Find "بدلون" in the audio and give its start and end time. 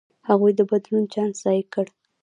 0.69-1.03